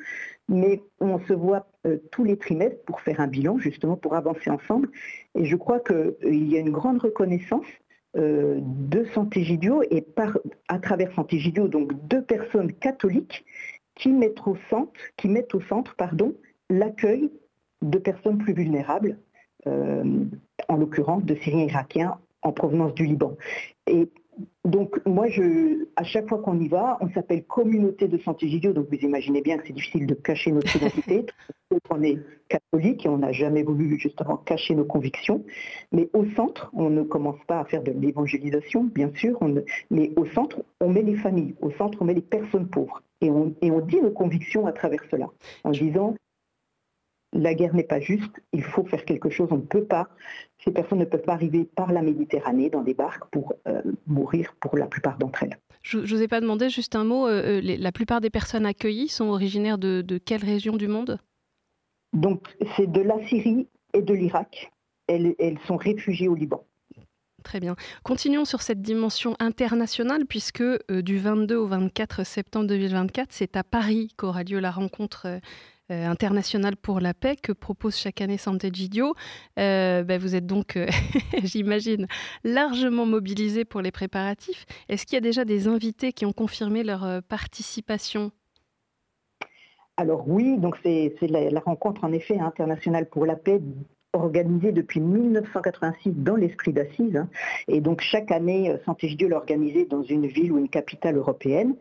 Mais 0.48 0.82
on 0.98 1.20
se 1.20 1.32
voit 1.32 1.68
euh, 1.86 1.98
tous 2.10 2.24
les 2.24 2.36
trimestres 2.36 2.82
pour 2.86 3.00
faire 3.00 3.20
un 3.20 3.28
bilan, 3.28 3.58
justement, 3.58 3.96
pour 3.96 4.16
avancer 4.16 4.50
ensemble. 4.50 4.90
Et 5.36 5.44
je 5.44 5.54
crois 5.54 5.78
qu'il 5.78 6.48
y 6.48 6.56
a 6.56 6.60
une 6.60 6.72
grande 6.72 6.98
reconnaissance 6.98 7.66
de 8.14 9.04
Santé 9.12 9.42
Gidio 9.42 9.82
et 9.90 10.02
à 10.68 10.78
travers 10.78 11.12
Santé 11.12 11.38
Gidio, 11.38 11.68
donc 11.68 11.92
deux 12.08 12.22
personnes 12.22 12.72
catholiques 12.72 13.44
qui 13.94 14.08
mettent 14.08 14.46
au 14.46 14.56
centre, 14.70 14.98
qui 15.18 15.28
mettent 15.28 15.54
au 15.54 15.60
centre 15.60 15.94
pardon, 15.96 16.34
l'accueil 16.70 17.30
de 17.82 17.98
personnes 17.98 18.38
plus 18.38 18.54
vulnérables, 18.54 19.18
euh, 19.66 20.24
en 20.68 20.76
l'occurrence 20.76 21.24
de 21.24 21.34
Syriens 21.36 21.66
irakiens 21.66 22.18
en 22.42 22.52
provenance 22.52 22.94
du 22.94 23.06
Liban. 23.06 23.36
Et 23.86 24.08
donc, 24.64 25.00
moi, 25.06 25.28
je, 25.28 25.86
à 25.96 26.04
chaque 26.04 26.28
fois 26.28 26.38
qu'on 26.38 26.58
y 26.60 26.68
va, 26.68 26.98
on 27.00 27.08
s'appelle 27.10 27.44
communauté 27.44 28.06
de 28.08 28.18
santé 28.18 28.48
Gidio, 28.48 28.72
donc 28.72 28.88
vous 28.90 28.98
imaginez 28.98 29.40
bien 29.40 29.56
que 29.56 29.66
c'est 29.66 29.72
difficile 29.72 30.06
de 30.06 30.14
cacher 30.14 30.52
notre 30.52 30.74
identité. 30.76 31.24
on 31.90 32.02
est 32.02 32.18
catholique 32.48 33.06
et 33.06 33.08
on 33.08 33.18
n'a 33.18 33.32
jamais 33.32 33.62
voulu 33.62 33.98
justement 33.98 34.36
cacher 34.36 34.74
nos 34.74 34.84
convictions. 34.84 35.44
Mais 35.92 36.10
au 36.12 36.26
centre, 36.36 36.70
on 36.74 36.90
ne 36.90 37.02
commence 37.02 37.38
pas 37.46 37.60
à 37.60 37.64
faire 37.64 37.82
de 37.82 37.92
l'évangélisation, 37.92 38.84
bien 38.84 39.10
sûr, 39.14 39.38
mais 39.90 40.12
au 40.16 40.26
centre, 40.26 40.62
on 40.80 40.90
met 40.90 41.02
les 41.02 41.16
familles, 41.16 41.54
au 41.60 41.70
centre, 41.72 41.98
on 42.00 42.04
met 42.04 42.14
les 42.14 42.20
personnes 42.20 42.68
pauvres. 42.68 43.02
Et 43.22 43.30
on, 43.30 43.54
et 43.62 43.70
on 43.70 43.80
dit 43.80 44.00
nos 44.00 44.10
convictions 44.10 44.66
à 44.66 44.72
travers 44.72 45.02
cela, 45.10 45.28
en 45.64 45.70
disant 45.70 46.14
la 47.32 47.54
guerre 47.54 47.74
n'est 47.74 47.84
pas 47.84 48.00
juste, 48.00 48.32
il 48.52 48.62
faut 48.62 48.84
faire 48.84 49.04
quelque 49.04 49.30
chose, 49.30 49.48
on 49.50 49.56
ne 49.56 49.62
peut 49.62 49.84
pas, 49.84 50.08
ces 50.64 50.70
personnes 50.70 50.98
ne 50.98 51.04
peuvent 51.04 51.22
pas 51.22 51.34
arriver 51.34 51.64
par 51.64 51.92
la 51.92 52.02
Méditerranée 52.02 52.70
dans 52.70 52.82
des 52.82 52.94
barques 52.94 53.28
pour 53.30 53.54
euh, 53.68 53.82
mourir 54.06 54.54
pour 54.60 54.76
la 54.76 54.86
plupart 54.86 55.18
d'entre 55.18 55.42
elles. 55.42 55.58
Je 55.82 55.98
ne 55.98 56.06
vous 56.06 56.22
ai 56.22 56.28
pas 56.28 56.40
demandé 56.40 56.68
juste 56.68 56.96
un 56.96 57.04
mot, 57.04 57.26
euh, 57.26 57.60
euh, 57.60 57.76
la 57.78 57.92
plupart 57.92 58.20
des 58.20 58.30
personnes 58.30 58.66
accueillies 58.66 59.08
sont 59.08 59.26
originaires 59.26 59.78
de, 59.78 60.18
quelle 60.24 60.44
région 60.44 60.76
du 60.76 60.88
monde? 60.88 61.18
Donc 62.12 62.48
c'est 62.76 62.90
de 62.90 63.00
la 63.00 63.22
Syrie 63.26 63.68
et 63.92 64.02
de 64.02 64.14
l'Irak. 64.14 64.72
Elles, 65.06 65.34
elles 65.38 65.58
sont 65.66 65.76
réfugiées 65.76 66.28
au 66.28 66.34
Liban. 66.34 66.64
Très 67.44 67.60
bien. 67.60 67.76
Continuons 68.02 68.44
sur 68.44 68.62
cette 68.62 68.82
dimension 68.82 69.36
internationale, 69.38 70.26
puisque 70.26 70.64
du 70.90 71.18
22 71.18 71.54
au 71.54 71.66
24 71.66 72.24
septembre 72.24 72.66
2024, 72.66 73.28
c'est 73.30 73.56
à 73.56 73.62
Paris 73.62 74.12
qu'aura 74.16 74.42
lieu 74.42 74.58
la 74.58 74.72
rencontre 74.72 75.38
internationale 75.94 76.76
pour 76.76 77.00
la 77.00 77.14
paix 77.14 77.36
que 77.36 77.52
propose 77.52 77.96
chaque 77.96 78.20
année 78.20 78.38
Sant'Egidio. 78.38 79.14
Euh, 79.58 80.02
ben 80.02 80.20
vous 80.20 80.34
êtes 80.34 80.46
donc, 80.46 80.76
euh, 80.76 80.86
j'imagine, 81.42 82.06
largement 82.44 83.06
mobilisé 83.06 83.64
pour 83.64 83.80
les 83.80 83.90
préparatifs. 83.90 84.66
Est-ce 84.88 85.06
qu'il 85.06 85.14
y 85.14 85.18
a 85.18 85.20
déjà 85.20 85.44
des 85.44 85.68
invités 85.68 86.12
qui 86.12 86.26
ont 86.26 86.32
confirmé 86.32 86.82
leur 86.82 87.22
participation? 87.24 88.32
Alors 89.96 90.28
oui, 90.28 90.58
donc 90.58 90.76
c'est 90.82 91.14
la, 91.22 91.48
la, 91.48 91.60
rencontre 91.60 92.04
en 92.04 92.12
effet 92.12 92.38
internationale 92.38 93.08
pour 93.08 93.24
la 93.24 93.34
paix 93.34 93.60
organisé 94.22 94.72
depuis 94.72 95.00
1986 95.00 96.12
dans 96.16 96.36
l'esprit 96.36 96.72
d'assises. 96.72 97.16
Hein. 97.16 97.28
Et 97.68 97.80
donc 97.80 98.00
chaque 98.00 98.30
année, 98.30 98.70
euh, 98.70 98.78
Saint-Égidieu 98.84 99.28
l'organisait 99.28 99.84
dans 99.84 100.02
une 100.02 100.26
ville 100.26 100.52
ou 100.52 100.58
une 100.58 100.68
capitale 100.68 101.16
européenne. 101.16 101.74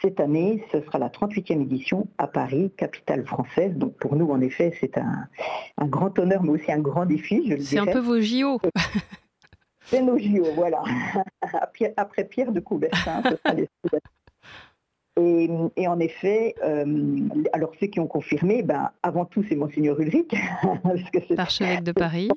Cette 0.00 0.18
année, 0.18 0.64
ce 0.72 0.80
sera 0.80 0.98
la 0.98 1.08
38e 1.08 1.62
édition 1.62 2.08
à 2.18 2.26
Paris, 2.26 2.72
capitale 2.76 3.24
française. 3.24 3.72
Donc 3.76 3.94
pour 3.96 4.16
nous, 4.16 4.30
en 4.30 4.40
effet, 4.40 4.74
c'est 4.80 4.98
un, 4.98 5.28
grand 5.86 6.18
honneur, 6.18 6.42
mais 6.42 6.50
aussi 6.50 6.72
un 6.72 6.80
grand 6.80 7.06
défi. 7.06 7.54
C'est 7.60 7.78
un 7.78 7.86
peu 7.86 8.00
vos 8.00 8.20
JO. 8.20 8.60
c'est 9.84 10.02
nos 10.02 10.18
JO, 10.18 10.44
voilà. 10.54 10.82
Après 11.96 12.24
Pierre 12.24 12.52
de 12.52 12.60
Coubertin, 12.60 13.22
ce 13.22 13.36
sera 13.36 13.54
l'esprit 13.54 13.98
et, 15.76 15.88
en 15.88 15.98
effet, 16.00 16.54
euh, 16.62 17.18
alors 17.52 17.72
ceux 17.80 17.86
qui 17.86 18.00
ont 18.00 18.06
confirmé, 18.06 18.62
ben, 18.62 18.90
avant 19.02 19.24
tout, 19.24 19.44
c'est 19.48 19.56
Monseigneur 19.56 19.98
Ulrich. 20.00 20.34
Archevêque 21.36 21.84
de 21.84 21.92
Paris. 21.92 22.30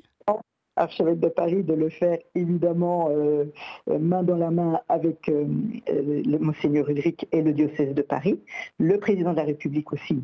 Archevêque 0.76 1.20
de 1.20 1.28
Paris, 1.28 1.62
de 1.62 1.72
le 1.72 1.88
faire 1.88 2.18
évidemment 2.34 3.08
euh, 3.10 3.44
euh, 3.88 3.98
main 3.98 4.22
dans 4.22 4.36
la 4.36 4.50
main 4.50 4.80
avec 4.90 5.26
le 5.28 6.38
Monseigneur 6.38 6.88
Ulrich 6.90 7.26
et 7.32 7.40
le 7.40 7.52
diocèse 7.52 7.94
de 7.94 8.02
Paris. 8.02 8.40
Le 8.78 8.98
président 8.98 9.32
de 9.32 9.36
la 9.36 9.44
République 9.44 9.92
aussi 9.92 10.22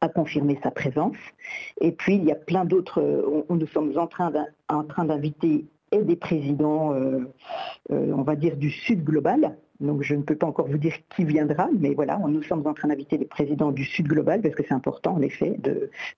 a 0.00 0.08
confirmé 0.08 0.58
sa 0.62 0.72
présence. 0.72 1.16
Et 1.80 1.92
puis, 1.92 2.16
il 2.16 2.24
y 2.24 2.32
a 2.32 2.36
plein 2.36 2.64
d'autres. 2.64 3.00
nous 3.48 3.66
sommes 3.68 3.96
en 3.96 4.06
train 4.08 5.04
d'inviter 5.04 5.66
et 5.92 6.02
des 6.02 6.16
présidents, 6.16 6.94
on 7.90 8.22
va 8.22 8.34
dire, 8.34 8.56
du 8.56 8.70
Sud 8.70 9.04
global, 9.04 9.56
donc 9.80 10.02
je 10.02 10.14
ne 10.14 10.22
peux 10.22 10.36
pas 10.36 10.46
encore 10.46 10.68
vous 10.68 10.78
dire 10.78 10.94
qui 11.14 11.24
viendra, 11.24 11.68
mais 11.78 11.94
voilà, 11.94 12.18
nous 12.28 12.42
sommes 12.42 12.66
en 12.66 12.74
train 12.74 12.88
d'inviter 12.88 13.16
les 13.16 13.24
présidents 13.24 13.72
du 13.72 13.84
Sud 13.84 14.08
global 14.08 14.42
parce 14.42 14.54
que 14.54 14.62
c'est 14.66 14.74
important 14.74 15.14
en 15.14 15.22
effet, 15.22 15.56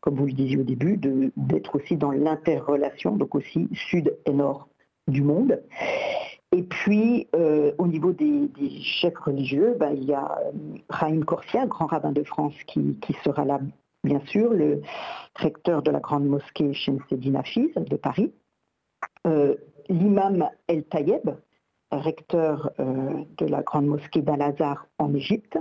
comme 0.01 0.17
vous 0.17 0.27
le 0.27 0.33
disiez 0.33 0.59
au 0.59 0.65
début, 0.65 0.99
d'être 1.37 1.77
aussi 1.77 1.97
dans 1.97 2.11
l'interrelation, 2.11 3.17
donc 3.17 3.35
aussi 3.35 3.69
Sud 3.73 4.17
et 4.27 4.33
Nord 4.33 4.69
du 5.09 5.23
monde. 5.23 5.61
Et 6.55 6.63
puis, 6.63 7.29
euh, 7.35 7.73
au 7.79 7.87
niveau 7.87 8.13
des, 8.13 8.51
chefs 8.83 9.17
religieux, 9.17 9.75
ben, 9.81 9.93
il 9.95 10.05
y 10.05 10.13
a 10.13 10.39
euh, 10.45 10.53
Raïm 10.91 11.25
Corsia, 11.25 11.67
grand 11.67 11.87
rabbin 11.87 12.13
de 12.13 12.23
France, 12.23 12.55
qui, 12.67 12.99
sera 13.25 13.47
là, 13.47 13.59
bien 14.05 14.21
sûr, 14.27 14.53
le 14.53 14.83
recteur 15.35 15.83
de 15.83 15.91
la 15.91 16.01
grande 16.01 16.27
mosquée 16.27 16.75
Shemseddin 16.75 17.37
Hafiz 17.37 17.73
de 17.75 17.97
Paris, 17.97 18.33
euh, 19.27 19.55
l'imam 19.89 20.47
El 20.69 20.85
Tayeb, 20.85 21.31
recteur 21.99 22.71
euh, 22.81 23.25
de 23.39 23.47
la 23.47 23.63
grande 23.63 23.87
mosquée 23.87 24.23
d'Al-Azhar 24.23 24.87
en 24.99 25.15
Égypte. 25.15 25.59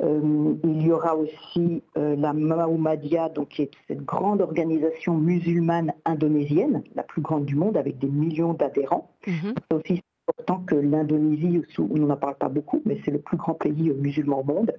Euh, 0.00 0.54
il 0.62 0.82
y 0.82 0.92
aura 0.92 1.16
aussi 1.16 1.82
euh, 1.96 2.14
la 2.16 2.32
Mahoumadia, 2.32 3.28
donc 3.28 3.48
qui 3.48 3.62
est 3.62 3.70
cette 3.88 4.04
grande 4.04 4.40
organisation 4.40 5.14
musulmane 5.14 5.92
indonésienne, 6.04 6.84
la 6.94 7.02
plus 7.02 7.20
grande 7.20 7.44
du 7.44 7.56
monde, 7.56 7.76
avec 7.76 7.98
des 7.98 8.06
millions 8.06 8.54
d'adhérents. 8.54 9.10
Mhm. 9.26 9.54
C'est 9.56 9.76
aussi 9.76 10.02
important 10.28 10.62
que 10.64 10.76
l'Indonésie, 10.76 11.62
on 11.78 11.98
n'en 11.98 12.16
parle 12.16 12.36
pas 12.36 12.48
beaucoup, 12.48 12.80
mais 12.84 13.00
c'est 13.04 13.10
le 13.10 13.18
plus 13.18 13.36
grand 13.36 13.54
pays 13.54 13.90
musulman 13.90 14.40
au 14.40 14.44
monde. 14.44 14.72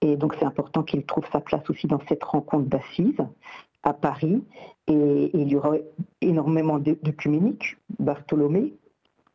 Et 0.00 0.16
donc 0.16 0.36
c'est 0.38 0.44
important 0.44 0.82
qu'il 0.82 1.04
trouve 1.04 1.24
sa 1.32 1.40
place 1.40 1.68
aussi 1.70 1.86
dans 1.86 2.00
cette 2.08 2.22
rencontre 2.22 2.68
d'assises 2.68 3.24
à 3.82 3.94
Paris. 3.94 4.44
Et, 4.86 5.30
il 5.34 5.48
y 5.48 5.56
aura 5.56 5.76
énormément 6.20 6.78
d'œcuméniques, 6.78 7.78
Bartholomé, 7.98 8.74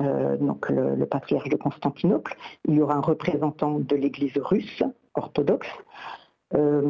euh, 0.02 0.38
donc 0.38 0.70
le, 0.70 1.06
patriarche 1.06 1.50
de 1.50 1.56
Constantinople. 1.56 2.36
Il 2.68 2.76
y 2.76 2.82
aura 2.82 2.96
un 2.96 3.02
représentant 3.02 3.80
de 3.80 3.96
l'Église 3.96 4.38
russe 4.38 4.84
orthodoxe. 5.14 5.68
Euh, 6.54 6.82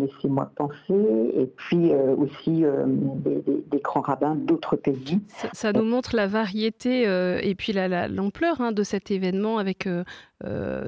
Laissez-moi 0.00 0.50
penser. 0.54 1.32
Et 1.36 1.46
puis 1.46 1.92
euh, 1.92 2.14
aussi 2.16 2.64
euh, 2.64 2.84
des, 2.86 3.80
grands 3.80 4.00
rabbins 4.00 4.36
d'autres 4.36 4.76
pays. 4.76 5.20
Ça, 5.52 5.72
nous 5.72 5.84
montre 5.84 6.14
la 6.14 6.26
variété 6.26 7.02
et 7.42 7.54
puis 7.54 7.72
l'ampleur 7.72 8.60
hein, 8.60 8.72
de 8.72 8.82
cet 8.82 9.10
événement 9.10 9.58
avec 9.58 9.88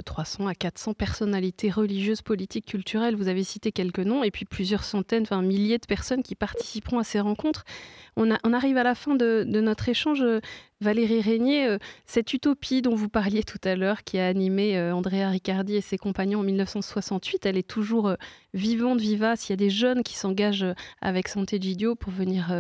300 0.05 0.47
à 0.47 0.55
400 0.55 0.95
personnalités 0.95 1.71
religieuses, 1.71 2.23
politiques, 2.23 2.67
culturelles. 2.67 3.17
Vous 3.17 3.29
avez 3.29 3.45
cité 3.45 3.73
quelques 3.73 4.01
noms 4.01 4.23
et 4.23 4.31
puis 4.31 4.45
plusieurs 4.45 4.85
centaines, 4.85 5.23
enfin 5.23 5.43
milliers 5.43 5.79
de 5.79 5.87
personnes 5.87 6.23
qui 6.23 6.35
participeront 6.35 6.99
à 6.99 7.05
ces 7.05 7.21
rencontres. 7.21 7.65
On, 8.17 8.31
arrive 8.31 8.77
à 8.77 8.83
la 8.83 8.95
fin 8.95 9.15
de, 9.15 9.45
notre 9.45 9.89
échange. 9.89 10.23
Valérie 10.83 11.21
Régnier, 11.21 11.69
euh, 11.69 11.79
cette 12.07 12.35
utopie 12.35 12.83
dont 12.83 12.95
vous 12.95 13.09
parliez 13.09 13.45
tout 13.45 13.61
à 13.65 13.77
l'heure, 13.77 14.05
qui 14.05 14.19
a 14.19 14.27
animé 14.27 14.77
euh, 14.77 14.95
Andrea 14.95 15.31
Riccardi 15.31 15.77
et 15.77 15.81
ses 15.81 15.97
compagnons 15.97 16.41
en 16.41 16.43
1968, 16.43 17.47
elle 17.47 17.57
est 17.57 17.67
toujours 17.67 18.09
euh, 18.09 18.17
vivante, 18.53 19.01
vivace. 19.01 19.49
Il 19.49 19.53
y 19.53 19.55
a 19.55 19.57
des 19.57 19.71
jeunes 19.71 20.03
qui 20.03 20.17
s'engagent 20.17 20.67
avec 21.01 21.29
Santé 21.29 21.59
Gidio 21.61 21.95
pour 21.95 22.13
venir 22.13 22.53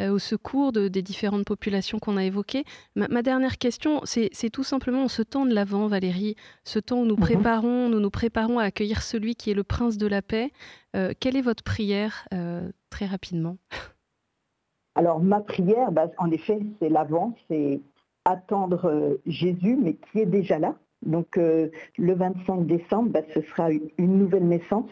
au 0.00 0.18
secours 0.18 0.72
des 0.72 1.02
différentes 1.02 1.44
populations 1.44 1.98
qu'on 2.00 2.16
a 2.16 2.24
évoquées. 2.24 2.64
Ma, 2.96 3.22
dernière 3.22 3.58
question, 3.58 4.00
c'est 4.04 4.50
tout 4.50 4.64
simplement 4.64 5.06
ce 5.06 5.22
temps 5.22 5.46
de 5.46 5.54
l'avant, 5.54 5.86
Valérie, 5.86 6.34
ce 6.64 6.80
temps 6.80 7.00
où 7.00 7.04
nous 7.04 7.16
mhm. 7.16 7.20
préparons, 7.20 7.88
nous 7.88 8.00
nous 8.00 8.10
préparons 8.10 8.58
à 8.58 8.64
accueillir 8.64 9.02
celui 9.02 9.36
qui 9.36 9.50
est 9.50 9.54
le 9.54 9.64
prince 9.64 9.96
de 9.96 10.06
la 10.06 10.22
paix. 10.22 10.50
quelle 11.20 11.36
est 11.36 11.42
votre 11.42 11.62
prière, 11.62 12.26
très 12.90 13.06
rapidement? 13.06 13.58
alors 14.94 15.20
ma 15.20 15.40
prière, 15.40 15.90
bah, 15.92 16.10
en 16.18 16.30
effet, 16.30 16.60
c'est 16.80 16.88
l'avant, 16.88 17.34
c'est 17.48 17.80
attendre 18.24 18.86
euh, 18.86 19.20
Jésus, 19.26 19.76
mais 19.80 19.94
qui 19.94 20.20
est 20.20 20.26
déjà 20.26 20.58
là. 20.58 20.76
Donc 21.02 21.36
euh, 21.36 21.68
le 21.98 22.14
25 22.14 22.66
décembre, 22.66 23.10
bah, 23.10 23.20
ce 23.34 23.40
sera 23.42 23.70
une 23.70 24.18
nouvelle 24.18 24.46
naissance. 24.46 24.90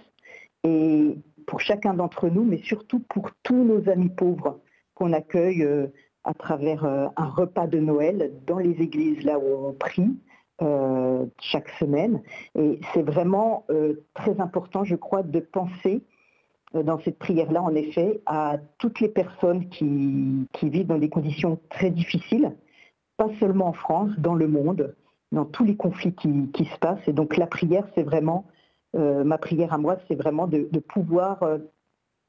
Et 0.65 1.17
pour 1.47 1.61
chacun 1.61 1.95
d'entre 1.95 2.29
nous, 2.29 2.45
mais 2.45 2.59
surtout 2.59 3.01
pour 3.09 3.31
tous 3.43 3.65
nos 3.65 3.89
amis 3.89 4.11
pauvres 4.11 4.61
qu'on 4.95 5.13
accueille 5.13 5.63
euh, 5.63 5.87
à 6.25 6.35
travers 6.35 6.85
un 6.85 7.27
repas 7.27 7.67
de 7.67 7.81
Noël 7.81 8.33
dans 8.47 8.59
les 8.59 8.81
églises 8.81 9.25
là 9.25 9.41
où 9.41 9.67
on 9.67 9.73
prie. 9.73 10.17
chaque 11.41 11.69
semaine. 11.81 12.23
Et 12.57 12.79
c'est 12.95 13.03
vraiment 13.03 13.67
très 14.15 14.39
important, 14.41 14.85
je 14.85 14.95
crois, 14.95 15.25
de 15.25 15.41
penser 15.41 16.05
dans 16.75 16.99
cette 17.01 17.19
prière-là, 17.19 17.63
en 17.63 17.75
effet, 17.75 18.21
à 18.27 18.57
toutes 18.79 19.01
les 19.01 19.09
personnes 19.09 19.69
qui, 19.69 20.47
vivent 20.63 20.87
dans 20.87 20.99
des 20.99 21.09
conditions 21.09 21.59
très 21.71 21.91
difficiles, 21.91 22.53
pas 23.17 23.29
seulement 23.41 23.69
en 23.69 23.73
France, 23.73 24.11
dans 24.19 24.35
le 24.35 24.49
monde, 24.49 24.95
dans 25.33 25.45
tous 25.45 25.65
les 25.65 25.77
conflits 25.77 26.15
qui, 26.15 26.65
se 26.65 26.79
passent. 26.79 27.07
Et 27.07 27.13
donc 27.13 27.37
la 27.37 27.47
prière, 27.47 27.87
c'est 27.95 28.03
vraiment, 28.03 28.47
ma 28.95 29.39
prière 29.39 29.73
à 29.73 29.79
moi, 29.79 29.99
c'est 30.09 30.15
vraiment 30.15 30.47
de, 30.47 30.79
pouvoir 30.79 31.43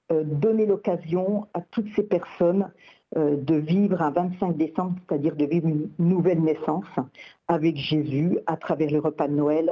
donner 0.10 0.66
l'occasion 0.66 1.48
à 1.54 1.62
toutes 1.62 1.88
ces 1.96 2.04
personnes 2.04 2.64
euh, 2.64 2.68
de 3.16 3.56
vivre 3.56 4.02
un 4.02 4.12
25 4.12 4.58
décembre, 4.58 4.96
c'est-à-dire 5.08 5.36
de 5.36 5.46
vivre 5.46 5.68
une 5.68 5.90
nouvelle 6.00 6.42
naissance 6.42 6.86
avec 7.48 7.78
Jésus 7.78 8.38
à 8.48 8.58
travers 8.58 8.90
le 8.90 9.00
repas 9.00 9.28
de 9.28 9.34
Noël, 9.34 9.72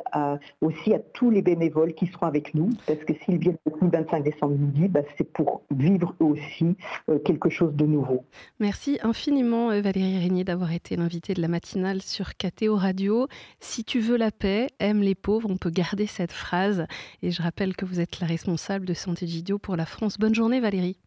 aussi 0.62 0.94
à 0.94 1.00
tous 1.00 1.30
les 1.30 1.42
bénévoles 1.42 1.94
qui 1.94 2.08
seront 2.08 2.28
avec 2.28 2.54
nous, 2.54 2.70
parce 2.86 3.00
que 3.00 3.14
s'ils 3.24 3.38
viennent 3.38 3.58
le 3.82 3.90
25 3.90 4.24
décembre 4.24 4.56
midi, 4.58 4.88
bah, 4.88 5.02
c'est 5.18 5.32
pour 5.32 5.62
vivre 5.72 6.14
aussi 6.20 6.76
euh, 7.10 7.20
quelque 7.20 7.50
chose 7.50 7.74
de 7.74 7.86
nouveau. 7.86 8.24
Merci 8.60 9.00
infiniment 9.02 9.72
euh, 9.72 9.82
Valérie 9.82 10.20
Régnier 10.20 10.44
d'avoir 10.44 10.72
été 10.72 10.96
l'invitée 10.96 11.34
de 11.34 11.42
la 11.42 11.48
matinale 11.48 12.02
sur 12.02 12.36
KTO 12.36 12.76
Radio. 12.76 13.28
Si 13.60 13.84
tu 13.84 14.00
veux 14.00 14.18
la 14.18 14.32
paix, 14.32 14.68
aime 14.80 15.02
les 15.02 15.16
pauvres, 15.16 15.50
on 15.50 15.58
peut 15.58 15.70
garder 15.70 16.08
cette 16.08 16.32
phrase. 16.32 16.86
Et 17.22 17.32
je 17.32 17.42
rappelle 17.42 17.76
que 17.76 17.86
vous 17.86 18.00
êtes 18.00 18.20
la 18.20 18.28
responsable 18.28 18.86
de 18.86 18.94
Santé 18.94 19.28
Gidio 19.28 19.58
pour 19.58 19.76
la 19.76 19.86
France. 19.86 20.18
Bonne 20.18 20.36
journée 20.36 20.60
Valérie. 20.60 20.98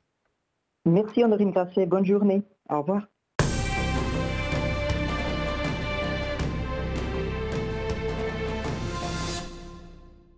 Merci 0.86 1.24
Honorine 1.24 1.50
Grasset, 1.50 1.86
bonne 1.86 2.04
journée. 2.04 2.42
Au 2.68 2.80
revoir. 2.80 3.02